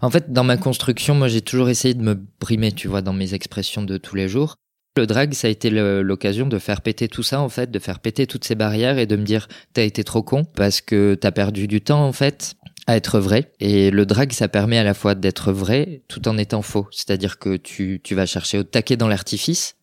En 0.00 0.10
fait, 0.10 0.32
dans 0.32 0.44
ma 0.44 0.56
construction, 0.56 1.14
moi, 1.14 1.28
j'ai 1.28 1.40
toujours 1.40 1.68
essayé 1.68 1.94
de 1.94 2.02
me 2.02 2.14
brimer, 2.40 2.72
tu 2.72 2.88
vois, 2.88 3.02
dans 3.02 3.14
mes 3.14 3.34
expressions 3.34 3.82
de 3.82 3.96
tous 3.96 4.14
les 4.14 4.28
jours. 4.28 4.56
Le 4.96 5.06
drag, 5.06 5.32
ça 5.32 5.48
a 5.48 5.50
été 5.50 5.70
l'occasion 5.70 6.46
de 6.46 6.58
faire 6.58 6.82
péter 6.82 7.08
tout 7.08 7.22
ça, 7.22 7.40
en 7.40 7.48
fait, 7.48 7.70
de 7.70 7.78
faire 7.78 7.98
péter 7.98 8.26
toutes 8.26 8.44
ces 8.44 8.54
barrières 8.54 8.98
et 8.98 9.06
de 9.06 9.16
me 9.16 9.24
dire, 9.24 9.48
t'as 9.72 9.84
été 9.84 10.04
trop 10.04 10.22
con 10.22 10.44
parce 10.44 10.82
que 10.82 11.14
t'as 11.14 11.30
perdu 11.30 11.66
du 11.66 11.80
temps, 11.80 12.04
en 12.04 12.12
fait, 12.12 12.56
à 12.86 12.96
être 12.96 13.18
vrai. 13.18 13.52
Et 13.58 13.90
le 13.90 14.04
drag, 14.04 14.32
ça 14.32 14.48
permet 14.48 14.76
à 14.76 14.84
la 14.84 14.92
fois 14.92 15.14
d'être 15.14 15.50
vrai 15.50 16.02
tout 16.08 16.28
en 16.28 16.36
étant 16.36 16.60
faux. 16.60 16.88
C'est-à-dire 16.90 17.38
que 17.38 17.56
tu, 17.56 18.00
tu 18.04 18.14
vas 18.14 18.26
chercher 18.26 18.58
au 18.58 18.64
taquet 18.64 18.98
dans 18.98 19.08
l'artifice, 19.08 19.76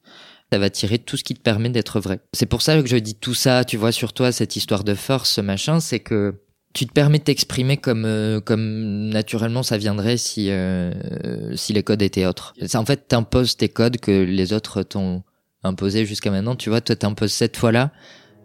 ça 0.51 0.60
va 0.60 0.70
tirer 0.70 1.00
tout 1.00 1.18
ce 1.18 1.24
qui 1.24 1.34
te 1.34 1.42
permet 1.42 1.70
d'être 1.70 2.00
vrai. 2.00 2.20
C'est 2.34 2.46
pour 2.46 2.62
ça 2.62 2.80
que 2.80 2.88
je 2.88 2.98
dis 2.98 3.16
tout 3.16 3.34
ça, 3.34 3.63
tu 3.63 3.78
vois, 3.78 3.92
sur 3.92 4.13
toi, 4.13 4.32
cette 4.32 4.56
histoire 4.56 4.84
de 4.84 4.94
force, 4.94 5.32
ce 5.32 5.42
machin, 5.42 5.80
c'est 5.80 6.00
que 6.00 6.36
tu 6.74 6.86
te 6.86 6.94
permets 6.94 7.18
de 7.18 7.24
t'exprimer 7.24 7.78
comme 7.78 8.06
euh, 8.06 8.40
comme 8.42 9.10
naturellement 9.10 9.64
ça 9.64 9.78
viendrait 9.78 10.18
si 10.18 10.52
euh, 10.52 11.56
si 11.56 11.74
les 11.74 11.84
codes 11.84 12.02
étaient 12.02 12.26
autres. 12.26 12.54
En 12.76 12.86
fait, 12.86 13.08
t'imposes 13.08 13.58
tes 13.58 13.70
codes 13.70 13.98
que 13.98 14.12
les 14.12 14.54
autres 14.54 14.84
t'ont 14.84 15.24
imposés 15.64 16.06
jusqu'à 16.06 16.32
maintenant. 16.32 16.56
Tu 16.56 16.70
vois, 16.70 16.82
toi 16.82 16.96
t'imposes 16.96 17.34
cette 17.34 17.58
fois-là 17.58 17.92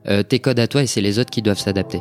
euh, 0.09 0.23
tes 0.23 0.39
codes 0.39 0.61
à 0.61 0.69
toi 0.69 0.83
et 0.83 0.87
c'est 0.87 1.01
les 1.01 1.19
autres 1.19 1.31
qui 1.31 1.43
doivent 1.43 1.59
s'adapter. 1.59 2.01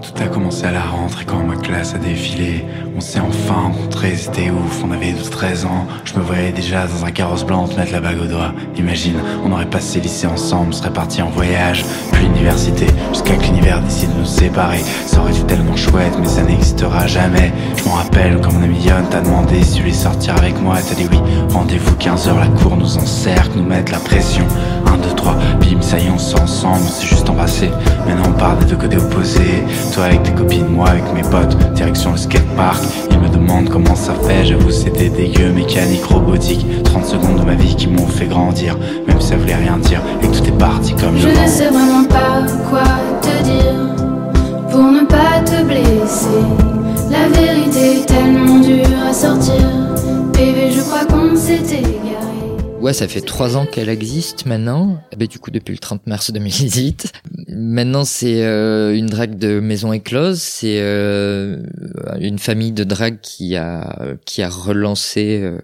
Tout 0.00 0.22
a 0.22 0.26
commencé 0.28 0.64
à 0.64 0.70
la 0.70 0.82
rentrée 0.82 1.24
quand 1.24 1.42
ma 1.42 1.56
classe 1.56 1.94
a 1.94 1.98
défilé. 1.98 2.64
On 2.96 3.00
s'est 3.00 3.20
enfin 3.20 3.54
rencontrés, 3.54 4.14
c'était 4.16 4.50
ouf, 4.50 4.82
on 4.84 4.92
avait 4.92 5.12
12-13 5.12 5.66
ans. 5.66 5.86
Je 6.04 6.14
me 6.14 6.20
voyais 6.20 6.52
déjà 6.52 6.86
dans 6.86 7.04
un 7.04 7.10
carrosse 7.10 7.44
blanc 7.44 7.66
te 7.66 7.76
mettre 7.76 7.92
la 7.92 8.00
bague 8.00 8.20
au 8.20 8.26
doigt. 8.26 8.52
Imagine, 8.76 9.16
on 9.44 9.52
aurait 9.52 9.68
passé 9.68 10.00
lycée 10.00 10.26
ensemble, 10.26 10.72
serait 10.72 10.92
parti 10.92 11.20
en 11.20 11.30
voyage, 11.30 11.84
puis 12.12 12.24
l'université, 12.24 12.86
jusqu'à 13.12 13.34
que 13.34 13.42
l'univers 13.44 13.80
décide 13.80 14.12
de 14.14 14.20
nous 14.20 14.24
séparer. 14.24 14.80
Ça 15.06 15.20
aurait 15.20 15.32
été 15.32 15.42
tellement 15.42 15.76
chouette, 15.76 16.16
mais 16.20 16.28
ça 16.28 16.42
n'existera 16.42 17.06
jamais. 17.06 17.52
Je 17.76 17.84
m'en 17.84 17.94
rappelle 17.94 18.40
quand 18.40 18.52
mon 18.52 18.62
ami 18.62 18.80
Yon 18.80 19.04
t'a 19.10 19.20
demandé 19.20 19.62
si 19.62 19.74
tu 19.74 19.80
voulais 19.82 19.94
sortir 19.94 20.36
avec 20.36 20.60
moi, 20.60 20.76
t'as 20.86 20.94
dit 20.94 21.08
oui. 21.10 21.18
Rendez-vous 21.50 21.94
15h, 21.96 22.38
la 22.38 22.60
cour 22.60 22.76
nous 22.76 22.96
encercle, 22.98 23.56
nous 23.56 23.64
mettre 23.64 23.92
la 23.92 23.98
pression. 23.98 24.44
1, 24.86 24.96
2, 24.98 25.08
3, 25.16 25.34
bim, 25.60 25.82
ça 25.82 25.98
y 25.98 26.06
est, 26.06 26.10
on 26.10 26.18
s'est 26.18 26.40
ensemble, 26.40 26.82
on 26.84 26.90
s'est 26.90 27.06
juste 27.06 27.28
embrassé. 27.28 27.70
Maintenant 28.06 28.27
on 28.27 28.27
part 28.38 28.56
des 28.56 28.64
deux 28.66 28.76
côtés 28.76 28.96
opposés. 28.96 29.64
Toi 29.92 30.04
avec 30.04 30.22
tes 30.22 30.32
copines, 30.32 30.68
moi 30.68 30.90
avec 30.90 31.04
mes 31.12 31.22
potes, 31.22 31.56
direction 31.74 32.12
le 32.12 32.16
skatepark. 32.16 32.82
Ils 33.10 33.18
me 33.18 33.28
demandent 33.28 33.68
comment 33.68 33.96
ça 33.96 34.14
fait, 34.14 34.44
j'avoue 34.44 34.70
c'était 34.70 35.10
dégueu, 35.10 35.50
mécanique, 35.50 36.04
robotique. 36.04 36.64
30 36.84 37.04
secondes 37.04 37.40
de 37.40 37.44
ma 37.44 37.54
vie 37.54 37.74
qui 37.74 37.88
m'ont 37.88 38.06
fait 38.06 38.26
grandir, 38.26 38.78
même 39.06 39.20
si 39.20 39.28
ça 39.28 39.36
voulait 39.36 39.56
rien 39.56 39.76
dire, 39.78 40.00
et 40.22 40.28
que 40.28 40.36
tout 40.36 40.44
est 40.44 40.58
parti 40.58 40.94
comme 40.94 41.18
je 41.18 41.28
ne 41.28 41.46
sais 41.46 41.68
vraiment 41.68 42.04
pas 42.04 42.46
quoi 42.70 42.84
te 43.20 43.42
dire, 43.42 43.96
pour 44.70 44.82
ne 44.82 45.04
pas 45.04 45.40
te 45.44 45.64
blesser. 45.64 46.28
La 47.10 47.28
vérité 47.28 48.00
est 48.00 48.06
tellement 48.06 48.58
dure 48.60 48.86
à 49.08 49.12
sortir, 49.12 49.54
bébé 50.32 50.70
je 50.74 50.80
crois 50.82 51.04
qu'on 51.06 51.34
s'était 51.34 51.82
Ouais, 52.80 52.92
ça 52.92 53.08
fait 53.08 53.20
trois 53.20 53.56
ans 53.56 53.66
qu'elle 53.66 53.88
existe 53.88 54.46
maintenant. 54.46 55.02
Eh 55.10 55.16
ben, 55.16 55.26
du 55.26 55.40
coup, 55.40 55.50
depuis 55.50 55.72
le 55.72 55.78
30 55.78 56.06
mars 56.06 56.30
2018. 56.30 57.12
Maintenant, 57.50 58.04
c'est 58.04 58.44
euh, 58.44 58.94
une 58.94 59.06
drague 59.06 59.38
de 59.38 59.58
maison 59.58 59.92
éclose. 59.92 60.40
C'est 60.40 60.80
euh, 60.80 61.62
une 62.20 62.38
famille 62.38 62.72
de 62.72 62.84
drague 62.84 63.20
qui 63.20 63.56
a 63.56 64.16
qui 64.26 64.42
a 64.42 64.50
relancé 64.50 65.40
euh, 65.42 65.58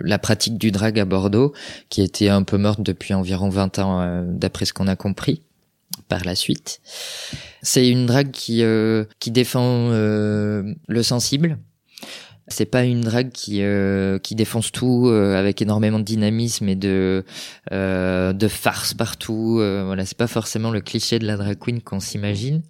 la 0.00 0.18
pratique 0.18 0.58
du 0.58 0.70
drag 0.70 0.98
à 1.00 1.04
Bordeaux, 1.04 1.52
qui 1.88 2.02
était 2.02 2.28
un 2.28 2.44
peu 2.44 2.56
morte 2.56 2.82
depuis 2.82 3.14
environ 3.14 3.48
20 3.48 3.78
ans, 3.80 4.24
d'après 4.28 4.64
ce 4.64 4.72
qu'on 4.72 4.86
a 4.86 4.96
compris 4.96 5.42
par 6.08 6.24
la 6.24 6.36
suite. 6.36 6.80
C'est 7.62 7.88
une 7.88 8.06
drague 8.06 8.30
qui 8.30 8.62
qui 9.18 9.30
défend 9.30 9.90
le 9.90 11.02
sensible 11.02 11.58
c'est 12.52 12.66
pas 12.66 12.84
une 12.84 13.00
drague 13.00 13.30
qui 13.30 13.62
euh, 13.62 14.18
qui 14.18 14.34
défonce 14.34 14.72
tout 14.72 15.06
euh, 15.06 15.36
avec 15.36 15.62
énormément 15.62 15.98
de 15.98 16.04
dynamisme 16.04 16.68
et 16.68 16.76
de 16.76 17.24
euh, 17.72 18.32
de 18.32 18.48
farce 18.48 18.94
partout. 18.94 19.54
voilà, 19.56 20.04
c'est 20.04 20.16
pas 20.16 20.26
forcément 20.26 20.70
le 20.70 20.80
cliché 20.80 21.18
de 21.18 21.26
la 21.26 21.36
drag 21.36 21.58
queen 21.58 21.80
qu'on 21.80 22.00
s'imagine. 22.00 22.62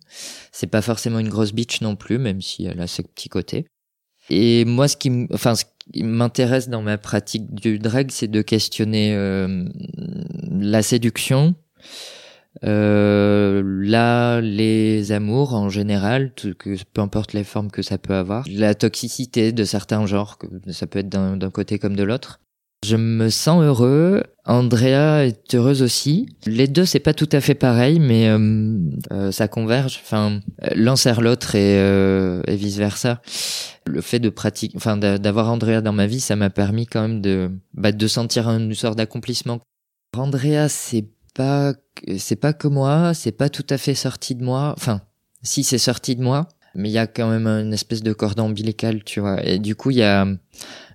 C'est 0.52 0.66
pas 0.66 0.82
forcément 0.82 1.18
une 1.18 1.28
grosse 1.28 1.52
bitch 1.52 1.80
non 1.80 1.96
plus, 1.96 2.18
même 2.18 2.40
si 2.40 2.64
elle 2.64 2.80
a 2.80 2.86
ce 2.86 3.02
petit 3.02 3.28
côté. 3.28 3.66
Et 4.30 4.64
moi, 4.64 4.88
ce 4.88 4.96
qui, 4.96 5.26
enfin, 5.32 5.54
ce 5.54 5.64
qui 5.92 6.02
m'intéresse 6.02 6.68
dans 6.68 6.82
ma 6.82 6.98
pratique 6.98 7.54
du 7.54 7.78
drag, 7.78 8.10
c'est 8.10 8.28
de 8.28 8.42
questionner 8.42 9.16
la 10.50 10.82
séduction, 10.82 11.54
euh, 12.64 13.62
là, 13.64 14.40
les 14.40 15.12
amours 15.12 15.54
en 15.54 15.68
général, 15.68 16.32
que, 16.34 16.76
peu 16.92 17.00
importe 17.00 17.32
les 17.32 17.44
formes 17.44 17.70
que 17.70 17.82
ça 17.82 17.98
peut 17.98 18.14
avoir, 18.14 18.44
la 18.50 18.74
toxicité 18.74 19.52
de 19.52 19.64
certains 19.64 20.06
genres, 20.06 20.38
que 20.38 20.46
ça 20.72 20.86
peut 20.86 21.00
être 21.00 21.08
d'un 21.08 21.50
côté 21.50 21.78
comme 21.78 21.96
de 21.96 22.02
l'autre. 22.02 22.40
Je 22.84 22.96
me 22.96 23.28
sens 23.28 23.62
heureux. 23.62 24.22
Andrea 24.44 25.26
est 25.26 25.54
heureuse 25.54 25.82
aussi. 25.82 26.28
Les 26.46 26.68
deux, 26.68 26.84
c'est 26.84 27.00
pas 27.00 27.12
tout 27.12 27.28
à 27.32 27.40
fait 27.40 27.56
pareil, 27.56 27.98
mais 27.98 28.28
euh, 28.28 28.78
euh 29.10 29.32
ça 29.32 29.48
converge. 29.48 30.00
Enfin, 30.04 30.40
l'un 30.74 30.94
sert 30.94 31.20
l'autre 31.20 31.56
et, 31.56 31.78
euh, 31.78 32.40
et 32.46 32.54
vice 32.54 32.76
versa. 32.76 33.20
Le 33.84 34.00
fait 34.00 34.20
de 34.20 34.28
pratiquer, 34.28 34.76
enfin, 34.76 34.96
d'avoir 34.96 35.50
Andrea 35.50 35.80
dans 35.80 35.92
ma 35.92 36.06
vie, 36.06 36.20
ça 36.20 36.36
m'a 36.36 36.50
permis 36.50 36.86
quand 36.86 37.02
même 37.02 37.20
de, 37.20 37.50
bah, 37.74 37.90
de 37.90 38.06
sentir 38.06 38.48
une 38.48 38.74
sorte 38.74 38.96
d'accomplissement. 38.96 39.58
Andrea, 40.16 40.68
c'est 40.68 41.04
pas 41.38 41.74
c'est 42.18 42.36
pas 42.36 42.52
que 42.52 42.68
moi, 42.68 43.14
c'est 43.14 43.32
pas 43.32 43.48
tout 43.48 43.66
à 43.70 43.78
fait 43.78 43.94
sorti 43.94 44.34
de 44.34 44.44
moi. 44.44 44.74
Enfin, 44.76 45.00
si 45.42 45.62
c'est 45.62 45.78
sorti 45.78 46.16
de 46.16 46.22
moi, 46.22 46.48
mais 46.74 46.88
il 46.88 46.92
y 46.92 46.98
a 46.98 47.06
quand 47.06 47.28
même 47.28 47.46
une 47.46 47.72
espèce 47.72 48.02
de 48.02 48.12
cordon 48.12 48.46
ombilical, 48.46 49.04
tu 49.04 49.20
vois. 49.20 49.44
Et 49.46 49.58
du 49.58 49.76
coup, 49.76 49.90
il 49.90 49.98
y 49.98 50.02
a 50.02 50.26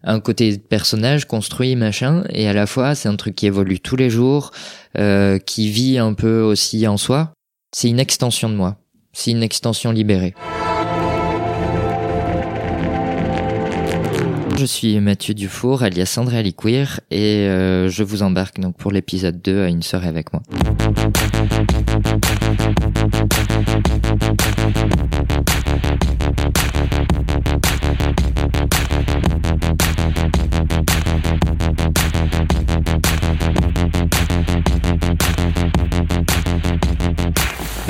un 0.04 0.20
côté 0.20 0.58
personnage 0.58 1.26
construit, 1.26 1.76
machin, 1.76 2.24
et 2.30 2.48
à 2.48 2.54
la 2.54 2.68
fois, 2.68 2.94
c'est 2.94 3.08
un 3.10 3.16
truc 3.16 3.36
qui 3.36 3.48
évolue 3.48 3.80
tous 3.80 3.96
les 3.96 4.10
jours, 4.10 4.52
euh, 4.98 5.40
qui 5.40 5.70
vit 5.70 5.98
un 5.98 6.14
peu 6.14 6.42
aussi 6.42 6.86
en 6.88 6.98
soi. 6.98 7.34
C'est 7.74 7.90
une 7.90 8.00
extension 8.00 8.50
de 8.50 8.56
moi. 8.56 8.78
C'est 9.14 9.32
une 9.32 9.44
extension 9.44 9.92
libérée. 9.92 10.34
Je 14.64 14.68
suis 14.68 14.98
Mathieu 15.02 15.34
Dufour, 15.34 15.84
alias 15.84 16.16
André 16.18 16.38
Aliqueer, 16.38 17.02
et 17.12 17.50
euh, 17.50 17.90
je 17.90 18.02
vous 18.02 18.24
embarque 18.24 18.62
donc 18.62 18.78
pour 18.78 18.94
l'épisode 18.94 19.42
2 19.42 19.64
à 19.64 19.68
une 19.68 19.84
soirée 19.84 20.08
avec 20.08 20.32
moi. 20.32 20.42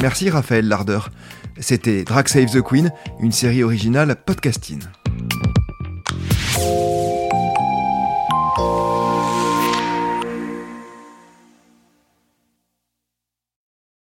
Merci 0.02 0.32
Raphaël 0.32 0.68
Larder. 0.68 1.02
C'était 1.60 2.04
Drag 2.04 2.28
Save 2.28 2.50
the 2.50 2.64
Queen, 2.64 2.92
une 3.20 3.32
série 3.32 3.62
originale 3.62 4.16
podcasting. 4.26 4.80